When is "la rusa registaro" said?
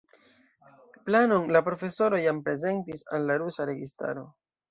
3.33-4.27